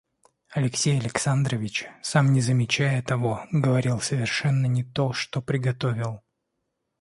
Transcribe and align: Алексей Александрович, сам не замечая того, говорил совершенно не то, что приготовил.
Алексей 0.49 0.97
Александрович, 0.99 1.87
сам 2.01 2.33
не 2.33 2.41
замечая 2.41 3.03
того, 3.03 3.45
говорил 3.51 4.01
совершенно 4.01 4.65
не 4.65 4.83
то, 4.83 5.13
что 5.13 5.43
приготовил. 5.43 6.23